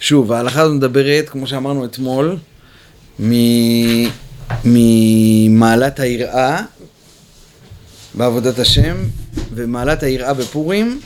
[0.00, 2.36] שוב, ההלכה הזאת מדברת, כמו שאמרנו אתמול,
[4.64, 6.62] ממעלת היראה
[8.14, 8.96] בעבודת השם,
[9.54, 11.00] ומעלת היראה בפורים,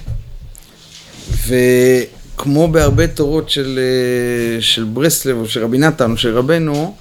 [1.46, 6.96] וכמו בהרבה תורות של, אה, של ברסלב או של רבי נתן או של רבנו,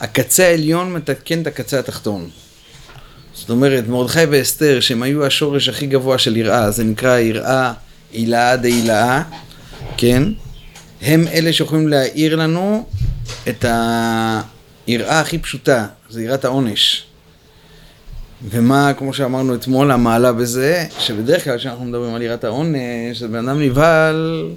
[0.00, 2.30] הקצה העליון מתקן את הקצה התחתון.
[3.34, 7.72] זאת אומרת, מרדכי ואסתר, שהם היו השורש הכי גבוה של יראה, זה נקרא יראה
[8.12, 9.22] הילאה דהילאה,
[9.96, 10.22] כן?
[11.02, 12.86] הם אלה שיכולים להאיר לנו
[13.48, 13.64] את
[14.86, 17.04] היראה הכי פשוטה, זה יראת העונש.
[18.50, 23.48] ומה, כמו שאמרנו אתמול, המעלה בזה, שבדרך כלל כשאנחנו מדברים על יראת העונש, זה בן
[23.48, 24.48] אדם נבהל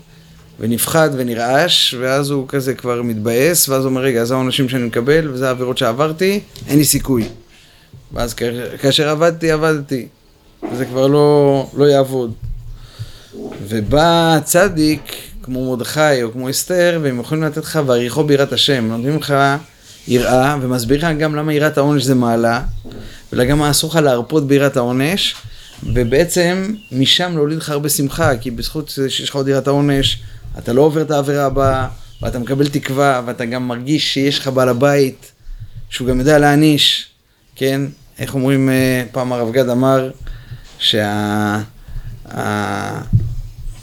[0.59, 5.29] ונפחד ונרעש, ואז הוא כזה כבר מתבאס, ואז הוא אומר, רגע, זה העונשים שאני מקבל,
[5.29, 7.27] וזה העבירות שעברתי, אין לי סיכוי.
[8.11, 8.33] ואז
[8.81, 10.07] כאשר עבדתי, עבדתי.
[10.71, 12.33] וזה כבר לא, לא יעבוד.
[13.67, 18.87] ובא צדיק, כמו מרדכי או כמו אסתר, והם יכולים לתת לך ועריכו ביראת השם.
[18.87, 19.33] נותנים לך
[20.07, 22.61] יראה, ומסביר לך גם למה יראת העונש זה מעלה,
[23.33, 25.35] וגם אסור לך להרפות ביראת העונש,
[25.83, 30.21] ובעצם משם להוליד לך הרבה שמחה, כי בזכות שיש לך עוד יראת העונש,
[30.57, 31.87] אתה לא עובר את העבירה הבאה,
[32.21, 35.31] ואתה מקבל תקווה, ואתה גם מרגיש שיש לך בעל הבית,
[35.89, 37.07] שהוא גם יודע להעניש,
[37.55, 37.81] כן?
[38.19, 40.09] איך אומרים, אה, פעם הרב גד אמר,
[40.79, 41.61] שה...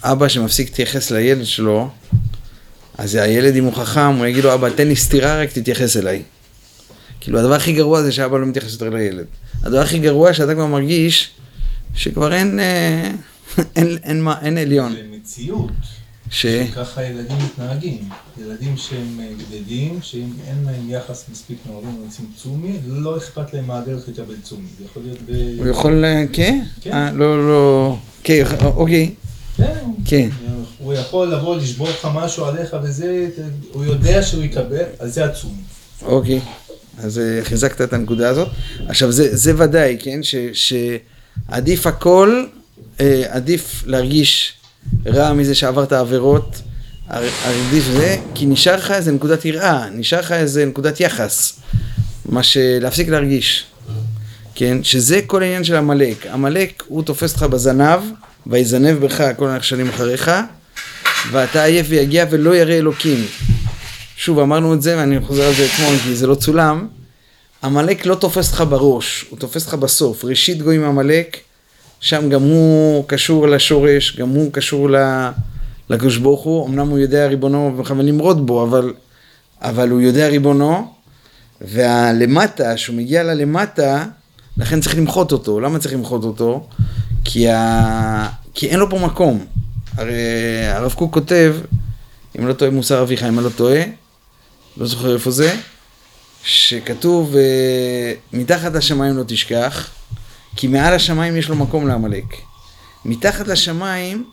[0.03, 1.91] אבא שמפסיק להתייחס לילד שלו,
[2.99, 6.23] אז הילד, אם הוא חכם, הוא יגיד לו, אבא, תן לי סטירה, רק תתייחס אליי.
[7.21, 9.27] כאילו, הדבר הכי גרוע זה שאבא לא מתייחס יותר לילד.
[9.63, 11.31] הדבר הכי גרוע שאתה כבר מרגיש
[11.95, 13.11] שכבר אין, אה,
[13.77, 14.93] אין, אין, אין, אין עליון.
[14.93, 15.71] זה מציאות.
[16.31, 16.47] ש...
[16.47, 18.09] שככה ילדים מתנהגים.
[18.41, 22.07] ילדים שהם אה, גדלים, שאם אין להם יחס מספיק מהורים
[22.37, 24.67] צומי, לא אכפת להם מהדרך לקבל צומי.
[24.79, 25.59] זה יכול להיות ב...
[25.59, 26.65] הוא יכול, אה, כן?
[26.81, 27.15] כן.
[27.15, 29.15] לא, לא, כן, אוקיי.
[29.57, 29.75] כן.
[30.05, 30.29] כן.
[30.79, 33.29] הוא יכול לבוא לשבור לך משהו עליך וזה,
[33.73, 35.57] הוא יודע שהוא יקבל, אז זה עצום.
[36.03, 36.41] אוקיי,
[36.99, 38.49] אז אה, חיזקת את הנקודה הזאת.
[38.89, 42.45] עכשיו זה, זה ודאי, כן, ש, שעדיף הכל,
[43.01, 44.53] אה, עדיף להרגיש
[45.07, 46.63] רע מזה שעברת עבירות,
[47.09, 51.53] עדיף זה, כי נשאר לך איזה נקודת יראה, נשאר לך איזה נקודת יחס,
[52.27, 53.65] מה שלהפסיק להרגיש,
[54.55, 56.27] כן, שזה כל העניין של עמלק.
[56.27, 58.01] עמלק הוא תופס אותך בזנב,
[58.47, 60.31] ויזנב בך כל הנחשלים אחריך,
[61.31, 63.25] ואתה עייף ויגיע ולא ירא אלוקים.
[64.17, 66.89] שוב, אמרנו את זה, ואני חוזר על זה אתמול, כי זה לא צולם.
[67.65, 70.25] עמלק לא תופס לך בראש, הוא תופס לך בסוף.
[70.25, 71.37] ראשית גויים עמלק,
[72.01, 74.89] שם גם הוא קשור לשורש, גם הוא קשור
[75.91, 76.69] לקדוש ברוך הוא.
[76.69, 78.93] אמנם הוא יודע ריבונו ומכוון למרוד בו, אבל,
[79.63, 80.95] אבל הוא יודע ריבונו.
[81.61, 84.05] והלמטה, כשהוא מגיע ללמטה,
[84.61, 85.61] לכן צריך למחות אותו.
[85.61, 86.67] למה צריך למחות אותו?
[87.25, 88.29] כי, ה...
[88.55, 89.45] כי אין לו פה מקום.
[89.97, 90.13] הרי
[90.69, 91.57] הרב קוק כותב,
[92.39, 93.83] אם לא טועה מוסר אביך, אם אני לא טועה,
[94.77, 95.57] לא זוכר איפה זה,
[96.45, 99.89] שכתוב, אה, מתחת לשמיים לא תשכח,
[100.57, 102.25] כי מעל השמיים יש לו מקום לעמלק.
[103.05, 104.25] מתחת לשמיים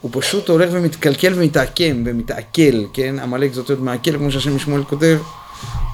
[0.00, 3.18] הוא פשוט הולך ומתקלקל ומתעקם ומתעכל, כן?
[3.18, 5.18] עמלק זאת אומרת מעכל, כמו שהשם משמואל כותב,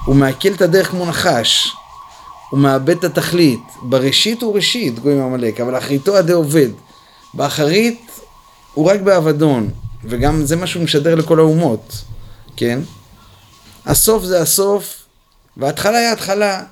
[0.04, 1.69] הוא מעכל את הדרך כמו נחש.
[2.52, 3.60] הוא מאבד את התכלית.
[3.82, 6.68] בראשית הוא ראשית, גויים עמלק, אבל אחריתו עדי עובד.
[7.34, 8.10] באחרית
[8.74, 9.70] הוא רק באבדון,
[10.04, 12.04] וגם זה מה שהוא משדר לכל האומות,
[12.56, 12.78] כן?
[13.86, 15.04] הסוף זה הסוף,
[15.56, 16.64] וההתחלה היא ההתחלה.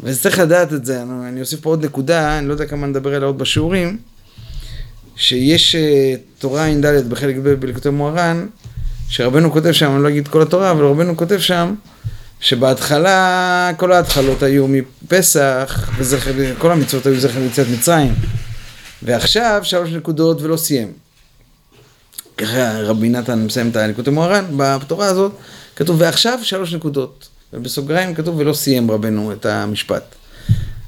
[0.00, 3.14] וצריך לדעת את זה, אני, אני אוסיף פה עוד נקודה, אני לא יודע כמה נדבר
[3.14, 3.98] עליה עוד בשיעורים,
[5.16, 5.78] שיש uh,
[6.40, 8.46] תורה ע"ד בחלק ב' בלקוטי מוהר"ן,
[9.08, 11.74] שרבנו כותב שם, אני לא אגיד כל התורה, אבל רבנו כותב שם,
[12.40, 18.14] שבהתחלה כל ההתחלות היו מפסח, וזכר, כל המצוות היו זכר ליציאת מצרים.
[19.02, 20.92] ועכשיו שלוש נקודות ולא סיים.
[22.36, 25.32] ככה רבי נתן מסיים את הליקוטי מוהר"ן, בתורה הזאת
[25.76, 27.28] כתוב ועכשיו שלוש נקודות.
[27.52, 30.14] ובסוגריים כתוב ולא סיים רבנו את המשפט.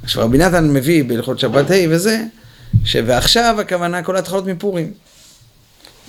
[0.02, 2.24] עכשיו רבי נתן מביא בהלכות שבת ה' וזה,
[2.84, 4.92] שוועכשיו הכוונה כל ההתחלות מפורים.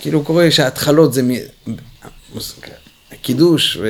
[0.00, 1.30] כאילו קורא שההתחלות זה מ...
[3.22, 3.88] קידוש ו...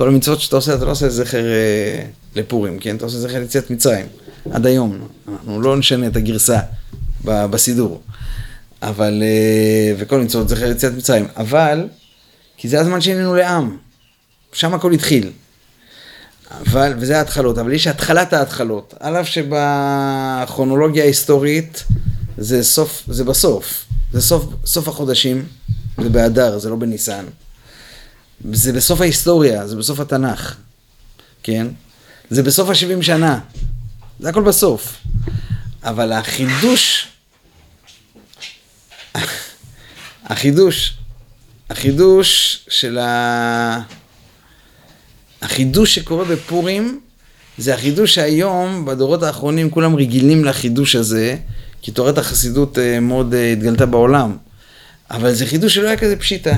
[0.00, 2.02] כל המצוות שאתה עושה, אתה לא עושה זכר אה,
[2.36, 2.96] לפורים, כן?
[2.96, 4.06] אתה עושה זכר ליציאת מצרים,
[4.50, 5.08] עד היום.
[5.28, 6.58] אנחנו לא נשנה את הגרסה
[7.24, 8.02] ב- בסידור.
[8.82, 11.26] אבל, אה, וכל מצוות זכר ליציאת מצרים.
[11.36, 11.88] אבל,
[12.56, 13.76] כי זה הזמן שהננו לעם.
[14.52, 15.30] שם הכל התחיל.
[16.50, 18.94] אבל, וזה ההתחלות, אבל יש התחלת ההתחלות.
[19.00, 21.84] על אף שבכרונולוגיה ההיסטורית
[22.38, 23.84] זה סוף, זה בסוף.
[24.12, 25.44] זה סוף, סוף החודשים,
[26.02, 27.24] זה באדר, זה לא בניסן.
[28.52, 30.56] זה בסוף ההיסטוריה, זה בסוף התנ"ך,
[31.42, 31.66] כן?
[32.30, 33.40] זה בסוף ה-70 שנה,
[34.20, 34.96] זה הכל בסוף.
[35.84, 37.08] אבל החידוש,
[40.24, 40.94] החידוש,
[41.70, 43.82] החידוש של ה...
[45.42, 47.00] החידוש שקורה בפורים,
[47.58, 51.36] זה החידוש שהיום, בדורות האחרונים, כולם רגילים לחידוש הזה,
[51.82, 54.36] כי תורת החסידות אה, מאוד אה, התגלתה בעולם.
[55.10, 56.54] אבל זה חידוש שלא היה כזה פשיטה.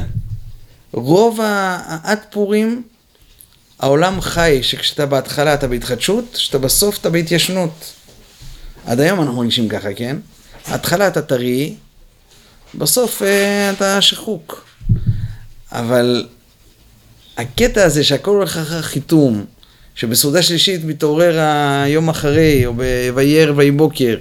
[0.92, 1.78] רוב ה...
[2.02, 2.82] עד פורים,
[3.78, 7.92] העולם חי שכשאתה בהתחלה אתה בהתחדשות, כשאתה בסוף אתה בהתיישנות.
[8.86, 10.16] עד היום אנחנו מרגישים ככה, כן?
[10.66, 11.74] ההתחלה אתה טרי,
[12.74, 14.64] בסוף אה, אתה שחוק.
[15.72, 16.26] אבל
[17.36, 19.44] הקטע הזה שהכל הולך אחר חיתום,
[19.94, 21.38] שבסעודה שלישית מתעורר
[21.84, 24.16] היום אחרי, או ב"ויהי ערב ויהי בוקר",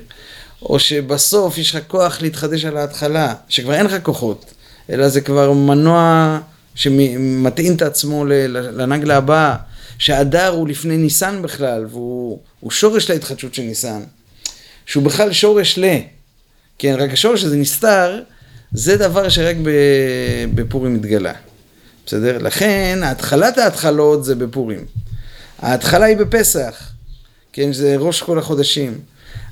[0.62, 4.54] או שבסוף יש לך כוח להתחדש על ההתחלה, שכבר אין לך כוחות,
[4.90, 6.40] אלא זה כבר מנוע
[6.76, 9.56] שמטעין את עצמו לנגלה הבאה,
[9.98, 14.02] שהדר הוא לפני ניסן בכלל, והוא שורש להתחדשות של ניסן,
[14.86, 15.86] שהוא בכלל שורש ל...
[16.78, 18.22] כן, רק השורש הזה נסתר,
[18.72, 19.56] זה דבר שרק
[20.56, 21.34] בפורים מתגלה.
[22.06, 22.38] בסדר?
[22.38, 24.86] לכן, התחלת ההתחלות זה בפורים.
[25.60, 26.92] ההתחלה היא בפסח,
[27.54, 29.00] כן, זה ראש כל החודשים.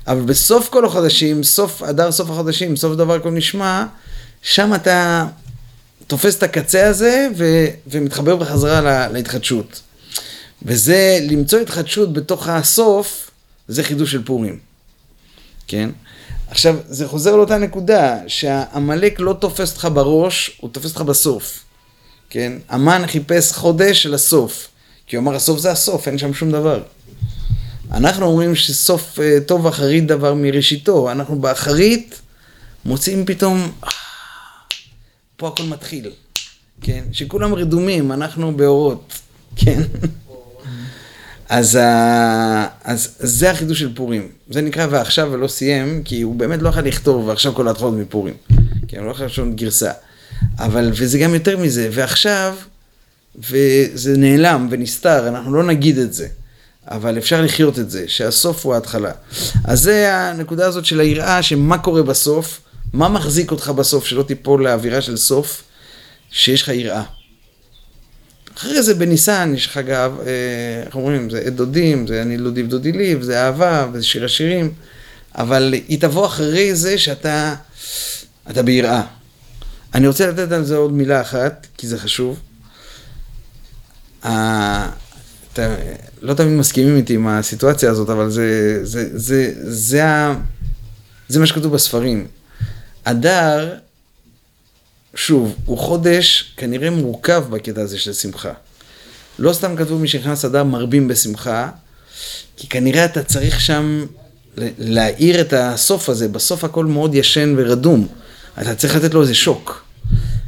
[0.06, 3.84] אבל בסוף כל החודשים, סוף אדר סוף החודשים, סוף דבר כל נשמע,
[4.42, 5.26] שם אתה
[6.10, 9.80] תופס את הקצה הזה ו, ומתחבר בחזרה לה, להתחדשות.
[10.62, 13.30] וזה, למצוא התחדשות בתוך הסוף,
[13.68, 14.58] זה חידוש של פורים.
[15.66, 15.90] כן?
[16.48, 21.64] עכשיו, זה חוזר לאותה נקודה, שהעמלק לא תופס אותך בראש, הוא תופס אותך בסוף.
[22.30, 22.52] כן?
[22.68, 24.68] המן חיפש חודש של הסוף.
[25.06, 26.82] כי הוא אמר, הסוף זה הסוף, אין שם שום דבר.
[27.92, 31.10] אנחנו אומרים שסוף uh, טוב אחרית דבר מראשיתו.
[31.10, 32.20] אנחנו באחרית
[32.84, 33.88] מוצאים פתאום, אה,
[35.40, 36.10] פה הכל מתחיל.
[36.80, 37.04] כן?
[37.12, 39.12] שכולם רדומים, אנחנו באורות.
[39.56, 39.82] כן?
[41.48, 42.66] אז, ה...
[42.84, 44.28] אז זה החידוש של פורים.
[44.50, 48.34] זה נקרא ועכשיו ולא סיים, כי הוא באמת לא יכול לכתוב ועכשיו כל ההתחלות מפורים.
[48.88, 49.90] כן, הוא לא יכול לשון גרסה.
[50.58, 52.54] אבל, וזה גם יותר מזה, ועכשיו,
[53.38, 56.28] וזה נעלם ונסתר, אנחנו לא נגיד את זה.
[56.86, 59.12] אבל אפשר לחיות את זה, שהסוף הוא ההתחלה.
[59.64, 62.60] אז זה הנקודה הזאת של היראה, שמה קורה בסוף,
[62.92, 65.62] מה מחזיק אותך בסוף, שלא תיפול לאווירה של סוף,
[66.30, 67.02] שיש לך יראה.
[68.56, 72.50] אחרי זה בניסן יש לך אגב, אה, איך אומרים, זה עד דודים, זה אני לא
[72.50, 74.72] דיב דודי ליב, זה אהבה, וזה שיר השירים,
[75.34, 77.54] אבל היא תבוא אחרי זה שאתה
[78.50, 79.02] אתה ביראה.
[79.94, 82.40] אני רוצה לתת על זה עוד מילה אחת, כי זה חשוב.
[84.20, 85.74] אתה
[86.22, 90.04] לא תמיד מסכימים איתי עם הסיטואציה הזאת, אבל זה, זה, זה, זה, זה,
[91.28, 92.26] זה מה שכתוב בספרים.
[93.10, 93.74] אדר
[95.14, 98.52] שוב, הוא חודש כנראה מורכב בקטע הזה של שמחה.
[99.38, 101.68] לא סתם כתבו מי שנכנס אדם מרבים בשמחה,
[102.56, 104.06] כי כנראה אתה צריך שם
[104.78, 108.08] להאיר את הסוף הזה, בסוף הכל מאוד ישן ורדום.
[108.60, 109.84] אתה צריך לתת לו איזה שוק.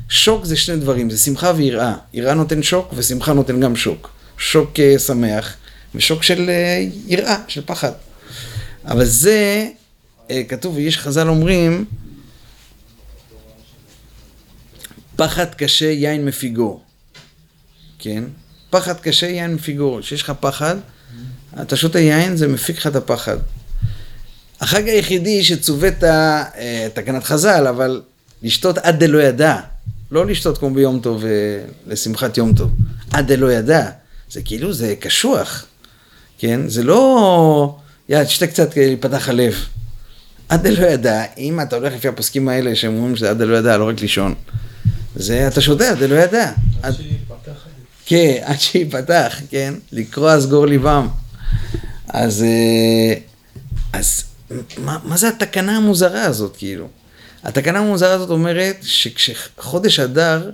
[0.08, 1.94] שוק זה שני דברים, זה שמחה ויראה.
[2.12, 4.10] יראה נותן שוק ושמחה נותן גם שוק.
[4.38, 5.56] שוק uh, שמח
[5.94, 7.92] ושוק של uh, יראה, של פחד.
[8.84, 9.68] אבל זה,
[10.28, 11.84] uh, כתוב, ויש חז"ל אומרים,
[15.22, 16.80] פחד קשה יין מפיגו,
[17.98, 18.24] כן?
[18.70, 20.76] פחד קשה יין מפיגו, כשיש לך פחד,
[21.62, 23.36] אתה שותה יין, זה מפיק לך את הפחד.
[24.60, 28.02] החג היחידי שצווה את אה, תקנת חז"ל, אבל
[28.42, 29.56] לשתות עד דלא ידע,
[30.10, 31.30] לא לשתות כמו ביום טוב, אה,
[31.86, 32.70] לשמחת יום טוב,
[33.10, 33.90] עד דלא ידע,
[34.30, 35.66] זה כאילו, זה קשוח,
[36.38, 36.68] כן?
[36.68, 37.76] זה לא,
[38.08, 39.54] יאללה, תשתה קצת כדי להיפתח הלב.
[40.48, 43.76] עד דלא ידע, אם אתה הולך לפי הפוסקים האלה, שהם אומרים שזה עד דלא ידע,
[43.76, 44.34] לא רק לישון.
[45.16, 46.52] זה אתה שודד, זה לא ידע.
[46.82, 47.66] עד שיפתח.
[48.06, 49.74] כן, עד שיפתח, כן?
[49.92, 51.08] לקרוע סגור ליבם.
[52.08, 53.14] אז, אה,
[53.92, 54.24] אז
[54.78, 56.88] מה, מה זה התקנה המוזרה הזאת, כאילו?
[57.42, 60.50] התקנה המוזרה הזאת אומרת שכשחודש אדר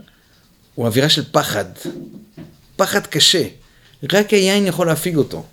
[0.75, 1.65] הוא אווירה של פחד.
[2.77, 3.45] פחד קשה.
[4.13, 5.45] רק היין יכול להפיג אותו.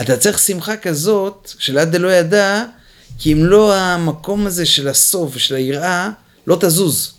[0.00, 2.64] אתה צריך שמחה כזאת של עד דלא ידע,
[3.18, 6.10] כי אם לא המקום הזה של הסוף ושל היראה,
[6.46, 7.13] לא תזוז.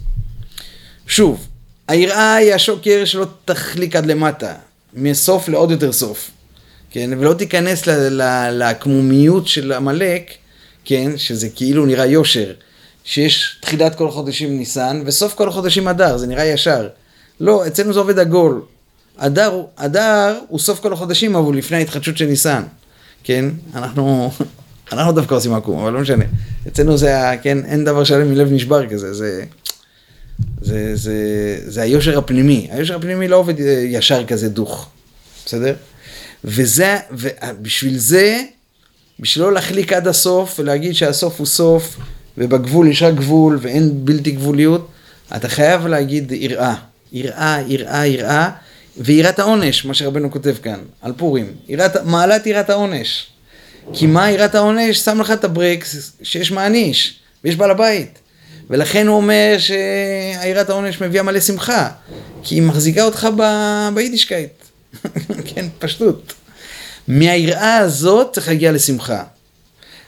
[1.07, 1.47] שוב,
[1.87, 4.53] היראה היא השוקר שלא תחליק עד למטה,
[4.93, 6.31] מסוף לעוד יותר סוף,
[6.89, 7.09] כן?
[7.19, 7.83] ולא תיכנס
[8.51, 10.31] לעקמומיות של עמלק,
[10.85, 11.17] כן?
[11.17, 12.53] שזה כאילו נראה יושר,
[13.03, 16.87] שיש תחילת כל החודשים ניסן, וסוף כל החודשים אדר, זה נראה ישר.
[17.39, 18.61] לא, אצלנו זה עובד עגול.
[19.17, 22.63] אדר, אדר הוא סוף כל החודשים, אבל לפני ההתחדשות של ניסן,
[23.23, 23.45] כן?
[23.75, 24.31] אנחנו,
[24.91, 26.25] אנחנו דווקא עושים עקום, אבל לא משנה.
[26.67, 29.43] אצלנו זה, כן, אין דבר שלם מלב נשבר כזה, זה...
[30.61, 31.15] זה, זה,
[31.65, 32.67] זה היושר הפנימי.
[32.71, 34.89] היושר הפנימי לא עובד אה, ישר כזה דוך,
[35.45, 35.75] בסדר?
[36.43, 38.41] וזה, ובשביל זה,
[39.19, 41.97] בשביל לא להחליק עד הסוף ולהגיד שהסוף הוא סוף
[42.37, 44.89] ובגבול יש רק גבול ואין בלתי גבוליות,
[45.35, 46.75] אתה חייב להגיד יראה.
[47.11, 48.49] יראה, יראה, יראה,
[48.97, 51.53] ויראת העונש, מה שרבנו כותב כאן, על פורים.
[51.67, 53.27] יראת, מעלת יראת העונש.
[53.93, 54.97] כי מה יראת העונש?
[54.97, 58.19] שם לך את הברקס שיש מעניש, ויש בעל הבית.
[58.69, 61.89] ולכן הוא אומר שהיראת העונש מביאה מלא שמחה,
[62.43, 63.43] כי היא מחזיקה אותך ב...
[63.93, 64.51] ביידישקייט.
[65.55, 66.33] כן, פשטות.
[67.07, 69.23] מהיראה הזאת צריך להגיע לשמחה.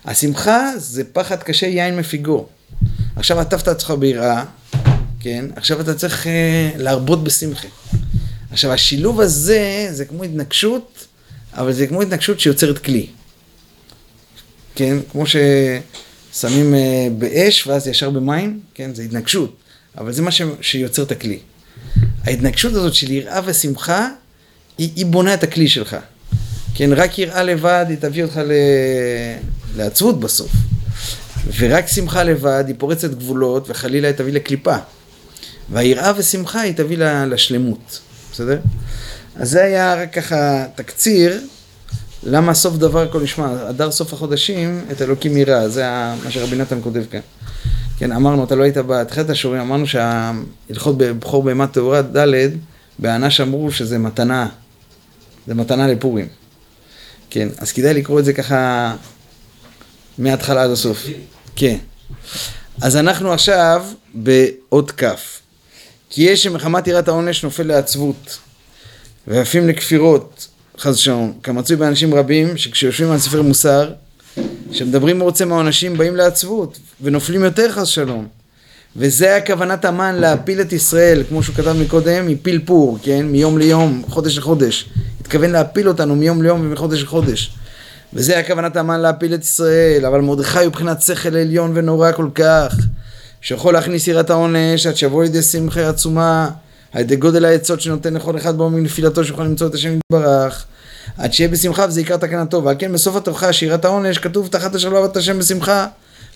[0.05, 2.49] השמחה זה פחד קשה יין מפיגו.
[3.15, 4.43] עכשיו עטפת עצמך ביראה,
[5.19, 5.45] כן?
[5.55, 6.29] עכשיו אתה צריך אה,
[6.77, 7.67] להרבות בשמחה.
[8.51, 11.07] עכשיו השילוב הזה זה כמו התנגשות,
[11.53, 13.07] אבל זה כמו התנגשות שיוצרת כלי.
[14.75, 14.97] כן?
[15.11, 15.81] כמו ששמים
[16.33, 16.47] אה,
[17.17, 18.93] באש ואז ישר במים, כן?
[18.93, 19.55] זה התנגשות,
[19.97, 20.41] אבל זה מה ש...
[20.61, 21.39] שיוצר את הכלי.
[22.23, 24.09] ההתנגשות הזאת של יראה ושמחה,
[24.77, 25.95] היא, היא בונה את הכלי שלך.
[26.75, 28.51] כן, רק יראה לבד היא תביא אותך ל...
[29.77, 30.51] לעצבות בסוף.
[31.57, 34.75] ורק שמחה לבד היא פורצת גבולות וחלילה היא תביא לקליפה.
[35.69, 37.99] והיראה ושמחה היא תביא לשלמות,
[38.31, 38.59] בסדר?
[39.35, 41.41] אז זה היה רק ככה תקציר,
[42.23, 45.83] למה סוף דבר הכל נשמע, הדר סוף החודשים את אלוקים יראה, זה
[46.23, 47.19] מה שרבי נתן כותב כאן.
[47.97, 52.49] כן, אמרנו, אתה לא היית בתחילת השיעורים, אמרנו שההלכות בבכור בהמה טהורה ד',
[52.99, 54.47] באנש אמרו שזה מתנה,
[55.47, 56.27] זה מתנה לפורים.
[57.29, 58.93] כן, אז כדאי לקרוא את זה ככה
[60.17, 61.07] מההתחלה עד הסוף.
[61.55, 61.77] כן.
[62.81, 65.03] אז אנחנו עכשיו באות כ'.
[66.09, 68.37] כי יש שמחמת יראת העונש נופל לעצבות,
[69.27, 70.47] ויפים לכפירות,
[70.79, 73.91] חס ושלום, כמצוי באנשים רבים, שכשיושבים על ספר מוסר,
[74.71, 78.27] שמדברים מרוצה מהעונשים, באים לעצבות, ונופלים יותר חס ושלום.
[78.95, 83.25] וזה היה כוונת המן להפיל את ישראל, כמו שהוא כתב מקודם, מפיל פור, כן?
[83.25, 84.89] מיום ליום, חודש לחודש.
[85.21, 87.51] התכוון להפיל אותנו מיום ליום ומחודש לחודש.
[88.13, 92.29] וזה היה כוונת המן להפיל את ישראל, אבל מרדכי הוא מבחינת שכל עליון ונורא כל
[92.35, 92.75] כך,
[93.41, 96.49] שיכול להכניס יראת העונש עד שיבוא לידי שמחה עצומה,
[96.97, 100.65] על ידי גודל העצות שנותן לכל אחד בו מנפילתו שיכול למצוא את השם יתברך,
[101.17, 105.01] עד שיהיה בשמחה וזה עיקר תקנתו, ועל כן בסוף התוכחה שיראת העונש כתוב תחת השלווה
[105.01, 105.87] ואת השם בשמחה,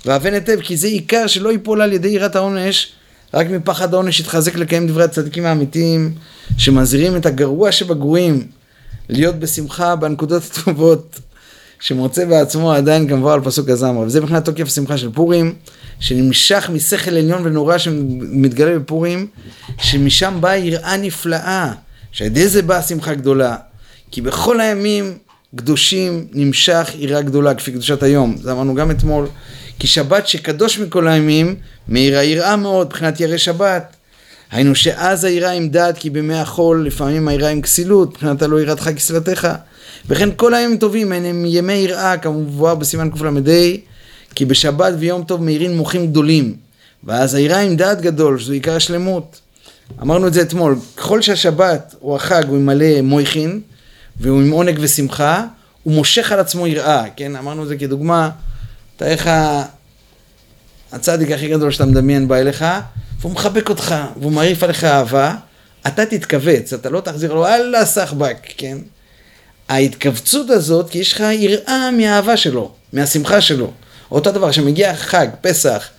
[0.05, 2.91] ואבן היטב כי זה עיקר שלא ייפול על ידי יראת העונש
[3.33, 6.15] רק מפחד העונש יתחזק לקיים דברי הצדיקים האמיתיים
[6.57, 8.47] שמזהירים את הגרוע שבגרועים
[9.09, 11.19] להיות בשמחה בנקודות הטובות
[11.81, 15.53] שמוצא בעצמו עדיין כמובן על פסוק הזמרה וזה מבחינת תוקף השמחה של פורים
[15.99, 19.27] שנמשך משכל עליון ונורא שמתגלה בפורים
[19.77, 21.73] שמשם באה יראה נפלאה
[22.11, 23.55] שעל ידי זה באה שמחה גדולה.
[24.11, 25.17] כי בכל הימים
[25.55, 28.37] קדושים נמשך יראה גדולה כפי קדושת היום.
[28.41, 29.27] זה אמרנו גם אתמול.
[29.79, 31.55] כי שבת שקדוש מכל הימים
[31.87, 33.95] מאירה יראה מאוד מבחינת ירא שבת
[34.51, 38.89] היינו שאז היראה עם דעת כי בימי החול לפעמים היראה עם כסילות מבחינת הלא יראתך
[38.95, 39.47] כסלתך.
[40.07, 43.51] וכן כל הימים טובים הם ימי יראה כמובן בסימן קל"ה.
[44.35, 46.55] כי בשבת ויום טוב מאירים מוחים גדולים.
[47.03, 49.41] ואז היראה עם דעת גדול שזו עיקר השלמות.
[50.01, 53.61] אמרנו את זה אתמול ככל שהשבת או החג הוא מלא מויכין
[54.19, 55.45] והוא עם עונג ושמחה
[55.83, 57.35] הוא מושך על עצמו יראה כן?
[57.35, 58.29] אמרנו את זה כדוגמה.
[58.97, 59.29] תאר לך
[60.91, 62.65] הצדיק הכי גדול שאתה מדמיין בא אליך
[63.21, 65.35] והוא מחבק אותך, והוא מעריף עליך אהבה,
[65.87, 68.77] אתה תתכווץ, אתה לא תחזיר לו, אללה סחבק, כן?
[69.69, 73.71] ההתכווצות הזאת, כי יש לך יראה מהאהבה שלו, מהשמחה שלו.
[74.11, 75.89] אותו דבר, כשמגיע חג, פסח,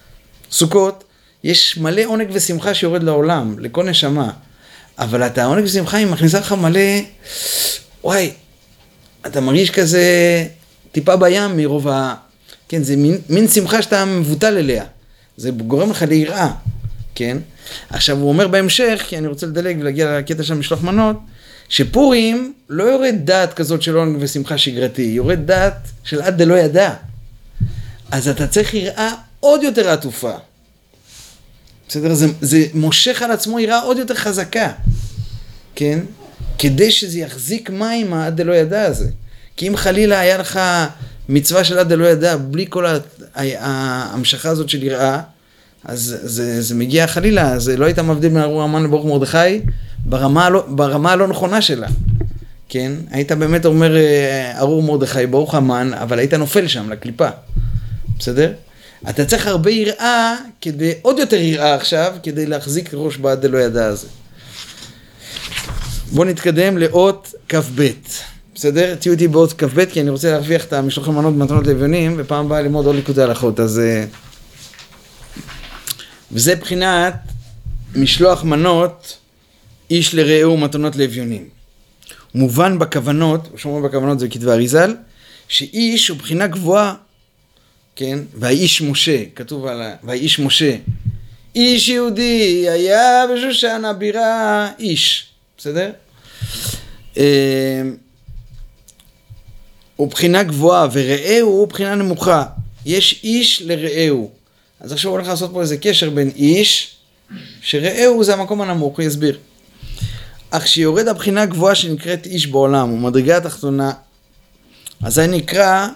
[0.50, 1.04] סוכות,
[1.44, 4.30] יש מלא עונג ושמחה שיורד לעולם, לכל נשמה.
[4.98, 6.80] אבל אתה עונג ושמחה, היא מכניסה לך מלא,
[8.04, 8.32] וואי,
[9.26, 10.04] אתה מרגיש כזה
[10.92, 12.14] טיפה בים מרוב ה...
[12.72, 14.84] כן, זה מין, מין שמחה שאתה מבוטל אליה.
[15.36, 16.52] זה גורם לך ליראה.
[17.14, 17.38] כן?
[17.90, 21.16] עכשיו הוא אומר בהמשך, כי אני רוצה לדלג ולהגיע לקטע של משלוח מנות,
[21.68, 25.74] שפורים לא יורד דעת כזאת של עונג ושמחה שגרתי, יורד דעת
[26.04, 26.94] של עד דלא ידע.
[28.10, 30.34] אז אתה צריך יראה עוד יותר עטופה.
[31.88, 32.14] בסדר?
[32.14, 34.72] זה, זה מושך על עצמו יראה עוד יותר חזקה,
[35.74, 35.98] כן?
[36.58, 39.08] כדי שזה יחזיק מים העד דלא ידע הזה.
[39.56, 40.60] כי אם חלילה היה לך
[41.28, 42.86] מצווה של עד דלא ידע, בלי כל
[43.34, 45.20] ההמשכה הזאת של יראה,
[45.84, 49.60] אז זה, זה מגיע חלילה, זה לא היית מבדיל בין ארור המן לברוך מרדכי
[50.04, 51.88] ברמה, לא, ברמה הלא נכונה שלה,
[52.68, 52.92] כן?
[53.10, 57.28] היית באמת אומר אה, ארור מרדכי, ברוך המן, אבל היית נופל שם לקליפה,
[58.18, 58.52] בסדר?
[59.10, 63.86] אתה צריך הרבה יראה, כדי, עוד יותר יראה עכשיו, כדי להחזיק ראש בעד דלא ידע
[63.86, 64.06] הזה.
[66.12, 67.90] בואו נתקדם לאות כ"ב,
[68.62, 68.94] בסדר?
[68.94, 72.62] תהיו איתי באות כ"ב, כי אני רוצה להרוויח את המשלוחי מנות במתנות לביונים, ופעם הבאה
[72.62, 73.78] ללמוד עוד ליקודי הלכות, אז...
[73.78, 74.04] אה,
[76.32, 77.14] וזה בחינת
[77.94, 79.18] משלוח מנות
[79.90, 81.48] איש לרעהו מתנות לאביונים.
[82.34, 84.94] מובן בכוונות, שאומרים בכוונות זה כתבי אריזל,
[85.48, 86.94] שאיש הוא בחינה גבוהה,
[87.96, 88.18] כן?
[88.34, 89.94] והאיש משה, כתוב על ה...
[90.02, 90.76] והאיש משה,
[91.54, 95.26] איש יהודי היה בשושן הבירה איש,
[95.58, 95.90] בסדר?
[100.02, 102.44] הוא בחינה גבוהה ורעהו הוא בחינה נמוכה.
[102.86, 104.30] יש איש לרעהו.
[104.80, 106.96] אז עכשיו הוא הולך לעשות פה איזה קשר בין איש,
[107.60, 109.38] שרעהו זה המקום הנמוך, הוא יסביר.
[110.50, 113.92] אך כשיורד הבחינה הגבוהה שנקראת איש בעולם, ומדרגה התחתונה,
[115.02, 115.88] אזי נקרא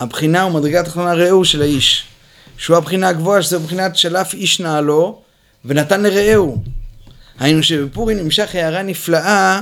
[0.00, 2.04] הבחינה ומדרגה התחתונה רעהו של האיש.
[2.58, 5.22] שהוא הבחינה הגבוהה, שזו בחינת שלף איש נעלו,
[5.64, 6.62] ונתן לרעהו.
[7.38, 9.60] היינו שבפורים נמשך הערה נפלאה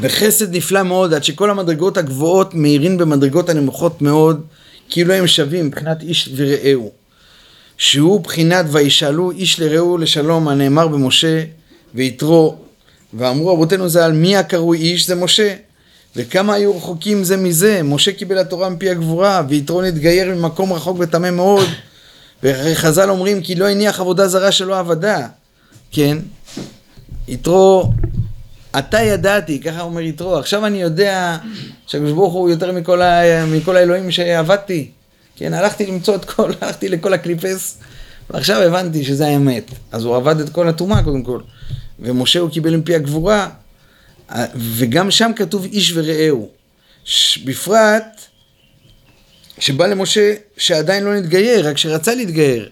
[0.00, 4.40] וחסד נפלא מאוד, עד שכל המדרגות הגבוהות מאירים במדרגות הנמוכות מאוד,
[4.90, 6.92] כאילו הם שווים מבחינת איש ורעהו.
[7.78, 11.44] שהוא בחינת וישאלו איש לרעהו לשלום הנאמר במשה
[11.94, 12.56] ויתרו.
[13.14, 15.06] ואמרו רבותינו ז"ל מי הקרוי איש?
[15.06, 15.54] זה משה.
[16.16, 17.82] וכמה היו רחוקים זה מזה?
[17.82, 21.66] משה קיבל התורה מפי הגבורה ויתרו נתגייר ממקום רחוק וטמא מאוד.
[22.42, 25.26] וחז"ל אומרים כי לא הניח עבודה זרה שלא עבדה.
[25.90, 26.18] כן
[27.28, 27.92] יתרו
[28.74, 31.38] עתה ידעתי, ככה אומר יתרו, עכשיו אני יודע
[31.86, 33.46] שהקדוש ברוך הוא יותר מכל, ה...
[33.46, 34.90] מכל האלוהים שעבדתי.
[35.36, 37.78] כן, הלכתי למצוא את כל, הלכתי לכל הקליפס,
[38.30, 39.70] ועכשיו הבנתי שזה האמת.
[39.92, 41.40] אז הוא עבד את כל הטומאה קודם כל.
[41.98, 43.48] ומשה הוא קיבל מפי הגבורה,
[44.56, 46.48] וגם שם כתוב איש ורעהו.
[47.44, 48.20] בפרט
[49.58, 52.68] שבא למשה שעדיין לא נתגייר, רק שרצה להתגייר.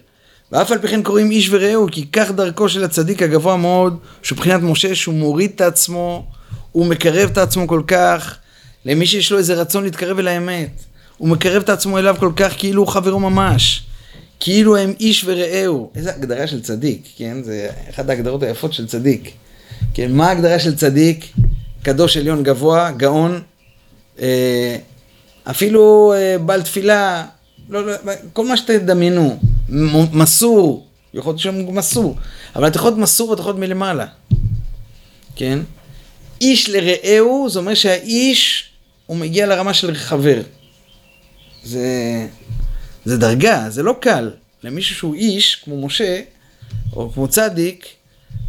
[0.51, 4.37] ואף על פי כן קוראים איש ורעהו, כי כך דרכו של הצדיק הגבוה מאוד, שהוא
[4.37, 6.25] מבחינת משה, שהוא מוריד את עצמו,
[6.71, 8.37] הוא מקרב את עצמו כל כך,
[8.85, 10.69] למי שיש לו איזה רצון להתקרב אל האמת.
[11.17, 13.83] הוא מקרב את עצמו אליו כל כך כאילו הוא חברו ממש.
[14.39, 15.91] כאילו הם איש ורעהו.
[15.95, 17.43] איזה הגדרה של צדיק, כן?
[17.43, 19.31] זה אחת ההגדרות היפות של צדיק.
[19.93, 21.25] כן, מה ההגדרה של צדיק?
[21.83, 23.41] קדוש עליון גבוה, גאון,
[24.19, 24.77] אה,
[25.43, 27.25] אפילו אה, בעל תפילה,
[27.69, 27.93] לא, לא,
[28.33, 29.39] כל מה שתדמיינו.
[29.69, 32.17] מסור, יכול להיות שהוא מסור,
[32.55, 34.05] אבל אתה יכול להיות מסור ואתה יכול להיות מלמעלה,
[35.35, 35.59] כן?
[36.41, 38.69] איש לרעהו, זה אומר שהאיש,
[39.05, 40.41] הוא מגיע לרמה של חבר.
[41.63, 41.87] זה,
[43.05, 44.31] זה דרגה, זה לא קל.
[44.63, 46.21] למישהו שהוא איש, כמו משה,
[46.95, 47.85] או כמו צדיק,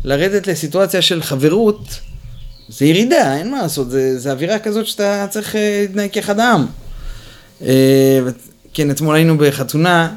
[0.05, 2.01] לרדת לסיטואציה של חברות,
[2.69, 6.67] זה ירידה, אין מה לעשות, זה, זה אווירה כזאת שאתה צריך אה, להתנהג כאחד העם.
[7.63, 8.21] אה,
[8.75, 10.15] כן, אתמול היינו בחתונה,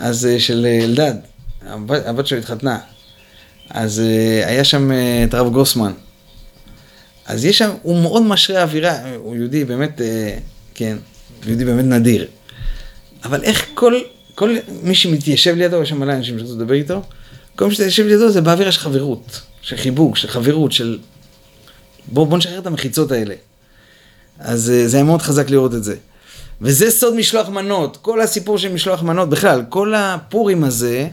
[0.00, 1.14] אז אה, של אה, אלדד,
[1.66, 2.78] הבת, הבת שלו התחתנה.
[3.70, 4.90] אז אה, היה שם
[5.28, 5.92] את הרב גוסמן.
[7.26, 10.00] אז יש שם, הוא מאוד משרה אווירה, הוא יהודי באמת,
[10.74, 10.96] כן,
[11.46, 12.26] יהודי באמת נדיר.
[13.24, 13.94] אבל איך כל,
[14.34, 17.02] כל מי שמתיישב לידו, יש שם מלא אנשים שרצו לדבר איתו,
[17.56, 20.98] כל מי שמתיישב לידו זה באווירה של חברות, של חיבוק, של חברות, של...
[22.12, 23.34] בואו בוא נשחרר את המחיצות האלה.
[24.38, 25.96] אז זה היה מאוד חזק לראות את זה.
[26.60, 31.08] וזה סוד משלוח מנות, כל הסיפור של משלוח מנות, בכלל, כל הפורים הזה,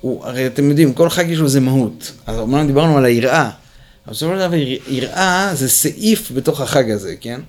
[0.00, 2.12] הוא, הרי אתם יודעים, כל חג יש לו איזה מהות.
[2.26, 3.50] אז אמרנו, דיברנו על היראה.
[4.06, 4.56] אבל בסופו של דבר,
[4.88, 7.40] יראה זה סעיף בתוך החג הזה, כן?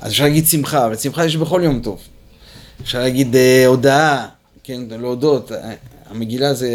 [0.00, 2.00] אז אפשר להגיד שמחה, ושמחה יש בכל יום טוב.
[2.82, 4.26] אפשר להגיד אה, הודאה,
[4.64, 5.52] כן, להודות.
[6.10, 6.70] המגילה זה,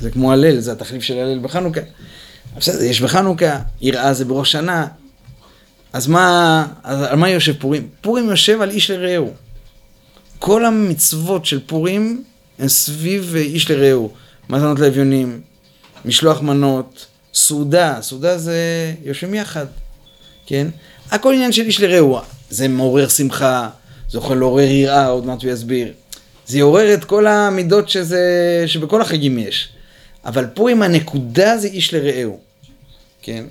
[0.00, 1.80] זה כמו הלל, זה התחליף של הלל בחנוכה.
[2.58, 4.86] בסדר, יש בחנוכה, יראה זה בראש שנה,
[5.92, 7.88] אז מה, אז על מה יושב פורים?
[8.00, 9.32] פורים יושב על איש לרעהו.
[10.38, 12.24] כל המצוות של פורים
[12.58, 14.10] הן סביב איש לרעהו.
[14.48, 15.40] מתנות לאביונים,
[16.04, 18.56] משלוח מנות, סעודה, סעודה זה
[19.04, 19.66] יושבים יחד,
[20.46, 20.66] כן?
[21.10, 22.18] הכל עניין של איש לרעהו.
[22.50, 23.68] זה מעורר שמחה,
[24.10, 25.92] זה יכול לעורר יראה, עוד מעט הוא יסביר.
[26.46, 28.20] זה יעורר את כל המידות שזה,
[28.66, 29.68] שבכל החגים יש.
[30.24, 32.38] אבל פורים הנקודה זה איש לרעהו,
[33.22, 33.44] כן?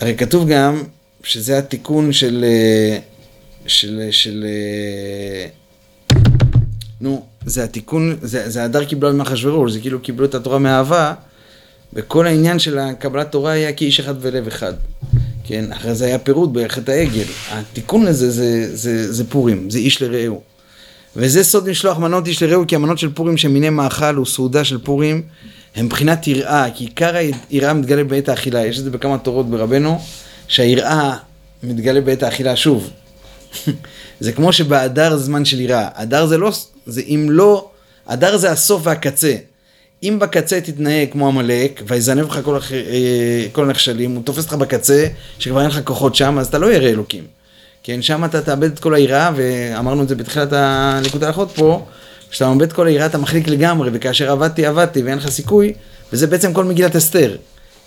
[0.00, 0.82] הרי כתוב גם
[1.22, 2.44] שזה התיקון של...
[2.48, 2.98] אה,
[3.66, 4.08] של...
[4.10, 4.44] של...
[4.46, 5.46] אה,
[7.00, 11.14] נו, זה התיקון, זה, זה הדר קיבלו ממחשוורוש, זה כאילו קיבלו את התורה מאהבה,
[11.92, 14.74] וכל העניין של הקבלת תורה היה כאיש אחד ולב אחד.
[15.44, 17.24] כן, אחרי זה היה פירוט בחטא העגל.
[17.50, 20.40] התיקון לזה זה, זה, זה פורים, זה איש לרעהו.
[21.16, 25.22] וזה סוד משלוח מנות איש לרעהו, כי המנות של פורים שמיני מאכל וסעודה של פורים
[25.76, 27.16] הם מבחינת יראה, כי עיקר
[27.50, 30.00] היראה מתגלה בעת האכילה, יש את זה בכמה תורות ברבנו,
[30.48, 31.16] שהיראה
[31.62, 32.90] מתגלה בעת האכילה שוב.
[34.20, 36.52] זה כמו שבאדר זמן של יראה, אדר זה לא,
[36.86, 37.68] זה אם לא,
[38.06, 39.36] אדר זה הסוף והקצה.
[40.02, 45.06] אם בקצה תתנהג כמו עמלק, ויזנב לך כל, אה, כל הנחשלים, הוא תופס אותך בקצה,
[45.38, 47.24] שכבר אין לך כוחות שם, אז אתה לא ירא אלוקים.
[47.82, 51.86] כן, שם אתה תאבד את כל היראה, ואמרנו את זה בתחילת הליקוד ההלכות פה,
[52.34, 55.72] כשאתה מאבד כל היראה אתה מחליק לגמרי, וכאשר עבדתי, עבדתי ואין לך סיכוי,
[56.12, 57.36] וזה בעצם כל מגילת אסתר.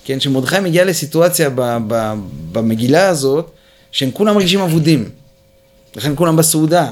[0.04, 2.12] כן, שמרדכי מגיע לסיטואציה ב, ב,
[2.52, 3.50] במגילה הזאת,
[3.92, 5.10] שהם כולם מרגישים אבודים.
[5.96, 6.90] לכן כולם בסעודה.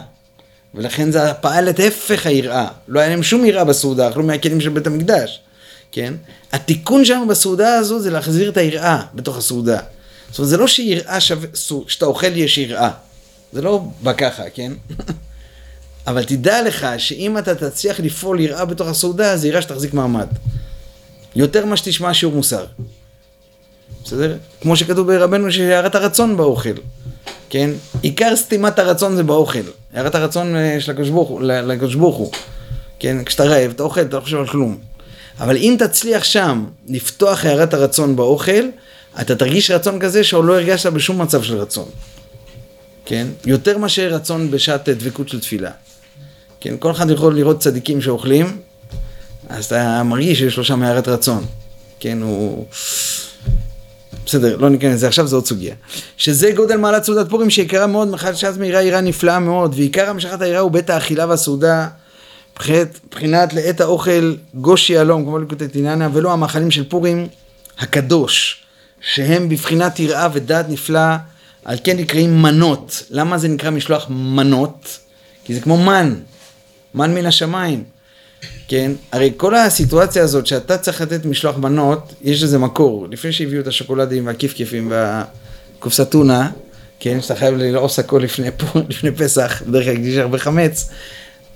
[0.75, 2.69] ולכן זה פעל את הפך היראה.
[2.89, 5.41] לא היה להם שום יראה בסעודה, אכלו מהכלים של בית המקדש,
[5.93, 6.15] כן?
[6.53, 9.79] התיקון שלנו בסעודה הזו זה להחזיר את היראה בתוך הסעודה.
[10.31, 11.49] זאת אומרת, זה לא שיראה שווה,
[11.89, 12.91] שאתה אוכל יש יראה.
[13.53, 14.73] זה לא בא ככה, כן?
[16.07, 20.27] אבל תדע לך שאם אתה תצליח לפעול יראה בתוך הסעודה, זה יראה שתחזיק מעמד.
[21.37, 22.65] יותר ממה שתשמע שיעור מוסר.
[24.05, 24.37] בסדר?
[24.61, 26.75] כמו שכתוב ברבנו שהערת הרצון באוכל.
[27.51, 27.71] כן?
[28.03, 29.59] עיקר סתימת הרצון זה באוכל.
[29.95, 31.09] הערת הרצון אה, של הקדוש
[31.95, 32.33] ברוך הוא.
[32.99, 33.25] כן?
[33.25, 34.79] כשאתה רעב, אתה אוכל, אתה לא חושב על כלום.
[35.41, 38.65] אבל אם תצליח שם לפתוח הערת הרצון באוכל,
[39.21, 41.89] אתה תרגיש רצון כזה שעוד לא הרגשת בשום מצב של רצון.
[43.05, 43.27] כן?
[43.45, 45.71] יותר מאשר רצון בשעת דבקות של תפילה.
[46.67, 46.77] כן?
[46.79, 48.57] כל אחד יכול לראות צדיקים שאוכלים,
[49.49, 51.45] אז אתה מרגיש שיש לו שם הערת רצון.
[52.01, 52.23] כן?
[52.23, 52.67] הוא...
[54.27, 55.75] בסדר, לא ניכנס לזה עכשיו, זו עוד סוגיה.
[56.17, 60.41] שזה גודל מעלת סעודת פורים שיקרה מאוד, מחד שעת מהירה עירה נפלאה מאוד, ועיקר המשכת
[60.41, 61.89] העירה הוא בית האכילה והסעודה,
[62.61, 67.29] מבחינת לעת האוכל גוש יהלום, כמו לקוטי תיננה, ולא המאכלים של פורים
[67.79, 68.63] הקדוש,
[69.01, 71.19] שהם בבחינת יראה ודעת נפלאה,
[71.65, 73.03] על כן נקראים מנות.
[73.11, 74.99] למה זה נקרא משלוח מנות?
[75.45, 76.15] כי זה כמו מן,
[76.97, 77.85] מן מן השמיים.
[78.69, 78.93] כן?
[79.13, 83.07] הרי כל הסיטואציה הזאת שאתה צריך לתת משלוח מנות, יש לזה מקור.
[83.11, 86.51] לפני שהביאו את השוקולדים והכיפכיפים והקופסת טונה,
[87.01, 87.21] כן?
[87.21, 88.47] שאתה חייב ללעוס הכל לפני,
[88.91, 90.89] לפני פסח, בדרך כלל יש הרבה חמץ.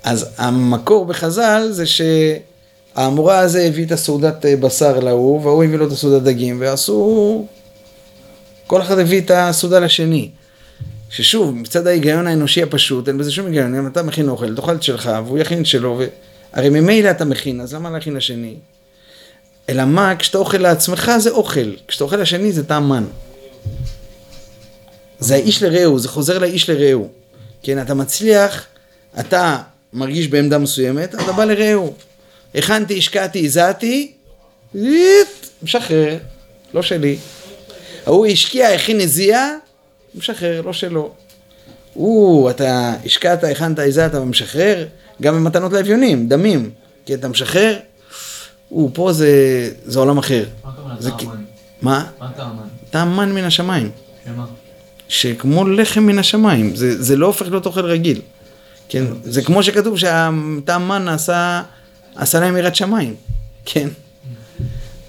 [0.04, 5.86] אז המקור בחז"ל זה שהאמורה הזה הביא את הסעודת אה, בשר להוא, והוא הביא לו
[5.86, 7.46] את הסעודת דגים, ועשו...
[8.66, 10.30] כל אחד הביא את הסעודה לשני.
[11.10, 14.82] ששוב, מצד ההיגיון האנושי הפשוט, אין בזה שום היגיון, אם אתה מכין אוכל, תאכל את
[14.82, 16.06] שלך, והוא יכין את שלו, ו...
[16.52, 18.54] הרי ממילא אתה מכין, אז למה להכין לשני?
[19.68, 23.04] אלא מה, כשאתה אוכל לעצמך זה אוכל, כשאתה אוכל לשני זה טעם מן.
[25.18, 27.08] זה האיש לרעהו, זה חוזר לאיש לרעהו.
[27.62, 28.66] כן, אתה מצליח,
[29.20, 29.58] אתה
[29.92, 31.94] מרגיש בעמדה מסוימת, אתה בא לרעהו.
[32.54, 34.12] הכנתי, השקעתי, הזעתי,
[35.62, 36.16] משחרר,
[36.74, 37.16] לא שלי.
[38.06, 39.48] ההוא השקיע, הכין, הזיע,
[40.14, 41.10] משחרר, לא שלו.
[41.94, 44.86] הוא, אתה השקעת, הכנת, הזעת ומשחרר,
[45.22, 46.70] גם במתנות לאביונים, דמים,
[47.06, 47.76] כי אתה משחרר,
[48.68, 49.30] הוא, פה זה,
[49.84, 50.44] זה עולם אחר.
[50.64, 51.44] מה הכוונה זה טעם כ- מן?
[51.82, 52.06] מה?
[52.20, 52.62] מה טעם מן?
[52.90, 53.90] טעם מן מן השמיים.
[54.26, 54.46] שמה?
[55.08, 58.20] שכמו לחם מן השמיים, זה, זה לא הופך להיות אוכל רגיל.
[58.88, 61.62] כן, זה כמו שכתוב שהטעם מן נעשה,
[62.16, 63.14] עשה להם יראת שמיים,
[63.64, 63.88] כן.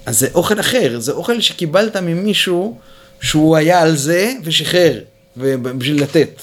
[0.06, 2.78] אז זה אוכל אחר, זה אוכל שקיבלת ממישהו
[3.22, 4.98] שהוא היה על זה ושחרר,
[5.36, 6.42] בשביל לתת.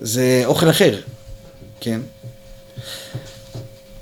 [0.00, 1.00] זה אוכל אחר,
[1.80, 2.00] כן.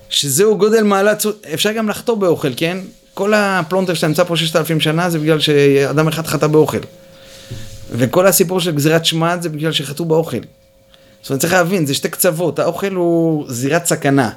[0.08, 2.78] שזהו גודל מעלת, צו- אפשר גם לחטוא באוכל, כן?
[3.14, 6.78] כל הפלונטר שאתה נמצא פה ששת אלפים שנה זה בגלל שאדם אחד חטא באוכל.
[7.90, 10.36] וכל הסיפור של גזירת שמד זה בגלל שחטאו באוכל.
[11.22, 14.30] זאת אומרת, צריך להבין, זה שתי קצוות, האוכל הוא זירת סכנה.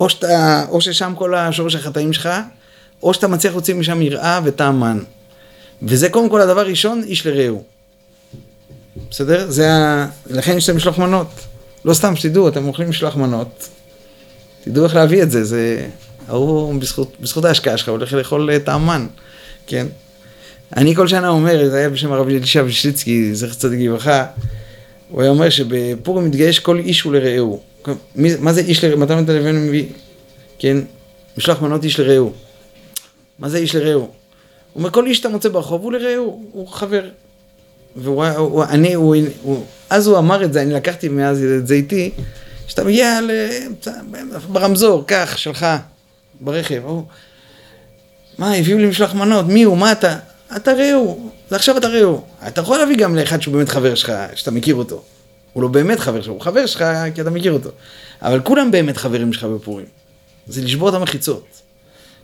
[0.00, 2.28] או, שאתה, או ששם כל השורש החטאים שלך,
[3.02, 4.98] או שאתה מצליח להוציא משם יראה וטעם מן.
[5.82, 7.62] וזה קודם כל הדבר הראשון, איש לרעהו.
[9.10, 9.50] בסדר?
[9.50, 10.06] זה ה...
[10.30, 11.28] לכן יש את המשלוח מנות.
[11.84, 13.68] לא סתם, שתדעו, אתם אוכלים משלוח מנות.
[14.64, 15.86] תדעו איך להביא את זה, זה...
[16.28, 19.06] ההוא בזכות, בזכות ההשקעה שלך הולך לאכול אה, טעם מן,
[19.66, 19.86] כן?
[20.76, 24.26] אני כל שנה אומר, זה היה בשם הרב אלישע וישליצקי, זכר צדיק לברכה,
[25.08, 27.60] הוא היה אומר שבפורים מתגייש כל איש הוא לרעהו.
[28.16, 29.00] מה זה איש לרעהו?
[29.00, 29.84] מתי אתה לבין מביא?
[30.58, 30.76] כן?
[31.38, 32.32] משלוח מנות איש לרעהו.
[33.38, 34.10] מה זה איש לרעהו?
[34.72, 37.02] הוא אומר, כל איש שאתה מוצא ברחוב הוא לרעהו, הוא חבר.
[37.96, 41.66] והוא, היה- הוא, אני, הוא, הוא, אז הוא אמר את זה, אני לקחתי מאז את
[41.66, 42.10] זה איתי,
[42.66, 43.30] שאתה מגיע ל,
[44.48, 45.66] ברמזור, קח, שלך,
[46.40, 47.02] ברכב, הוא,
[48.38, 50.16] מה, הביאו לי משלוח מנות, מי הוא, מה אתה?
[50.56, 52.22] אתה רעהו, עכשיו אתה רעהו.
[52.48, 55.02] אתה יכול להביא גם לאחד שהוא באמת חבר שלך, שאתה מכיר אותו.
[55.52, 57.70] הוא לא באמת חבר שלך, הוא חבר שלך כי אתה מכיר אותו.
[58.22, 59.86] אבל כולם באמת חברים שלך בפורים.
[60.46, 61.46] זה לשבור את המחיצות,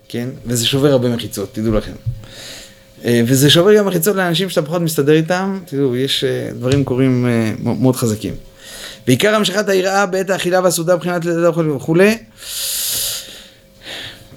[0.08, 0.28] כן?
[0.46, 1.92] וזה שובר הרבה מחיצות, תדעו לכם.
[3.04, 7.26] אה, וזה שובר גם מחיצות לאנשים שאתה פחות מסתדר איתם, תדעו, יש אה, דברים קורים
[7.26, 8.34] אה, מאוד חזקים.
[9.06, 12.18] בעיקר המשכת היראה בעת האכילה והסעודה מבחינת האוכל וכולי.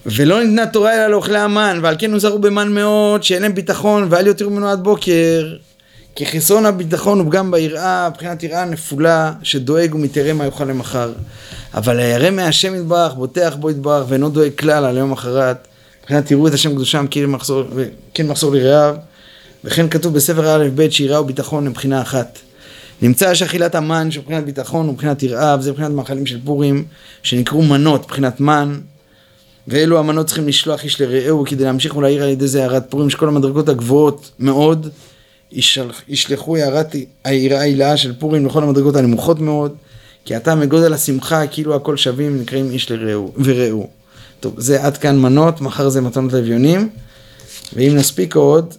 [0.05, 4.27] ולא ניתנה תורה אלא לאוכלי המן, ועל כן הוזהרו במן מאוד, שאין להם ביטחון, ואל
[4.27, 5.55] יותירו ממנו עד בוקר.
[6.15, 11.11] כי חסרון הביטחון הוא פגם ביראה, מבחינת יראה נפולה, שדואג ומתיירא מה יאכל למחר.
[11.73, 15.67] אבל הירא מהשם יתברך, בוטח בו יתברך, ואינו דואג כלל על יום אחרת.
[16.01, 17.05] מבחינת יראו את השם קדושם,
[18.13, 18.95] כן מחסור, לרעיו.
[19.63, 22.39] וכן כתוב בספר א' ב' שיראה וביטחון מבחינה אחת.
[23.01, 26.85] נמצא שאכילת המן שמבחינת ביטחון ומבחינת יראה, וזה מבחינת מאכלים של פורים,
[27.23, 28.79] שנקראו מנות מבחינת מן,
[29.67, 33.27] ואלו המנות צריכים לשלוח איש לרעהו כדי להמשיך ולהעיר על ידי זה הערת פורים שכל
[33.27, 34.89] המדרגות הגבוהות מאוד
[35.51, 39.75] ישלח, ישלחו הערת היראה הילאה של פורים לכל המדרגות הנמוכות מאוד
[40.25, 43.89] כי אתה מגודל השמחה, כאילו הכל שווים, נקראים איש לרעהו ורעהו.
[44.39, 46.89] טוב, זה עד כאן מנות, מחר זה מתנות לאביונים,
[47.73, 48.73] ואם נספיק עוד,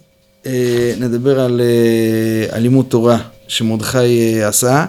[0.45, 3.97] אה, נדבר על, אה, לימוד תורה שמרדכי
[4.41, 4.85] אה, עשה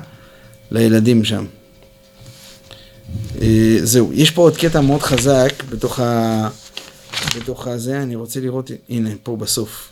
[0.70, 1.44] לילדים שם.
[3.42, 6.48] אה, זהו, יש פה עוד קטע מאוד חזק בתוך, ה,
[7.36, 9.88] בתוך הזה, אני רוצה לראות, הנה, פה בסוף,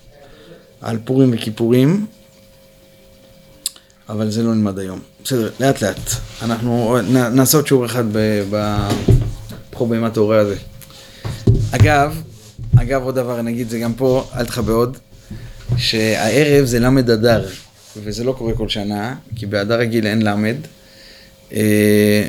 [0.81, 2.07] על פורים וכיפורים,
[4.09, 5.01] אבל זה לא נלמד היום.
[5.25, 6.11] בסדר, לאט לאט.
[6.43, 10.57] אנחנו נ, נעשה עוד שיעור אחד בבחור בהמת ההורה הזה.
[11.71, 12.23] אגב,
[12.77, 14.97] אגב עוד דבר, נגיד זה גם פה, אל תכבה עוד,
[15.77, 17.49] שהערב זה ל' אדר,
[17.97, 20.53] וזה לא קורה כל שנה, כי באדר רגיל אין ל',
[21.53, 22.27] אה,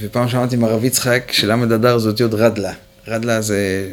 [0.00, 2.72] ופעם שמעתי עם הרב יצחק של' אדר זה אותיות רדלה.
[3.08, 3.88] רדלה זה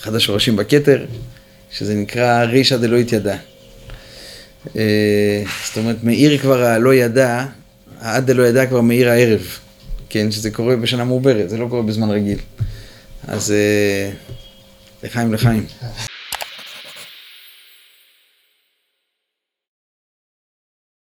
[0.00, 1.04] אחד השורשים בכתר,
[1.70, 3.36] שזה נקרא רישא דלא התיידע.
[4.76, 7.44] אה, זאת אומרת, מאיר כבר הלא ידע,
[8.00, 9.46] העד דלא ידע כבר מאיר הערב,
[10.08, 12.38] כן, שזה קורה בשנה מעוברת, זה לא קורה בזמן רגיל.
[13.28, 14.10] אז אה,
[15.02, 15.66] לחיים לחיים.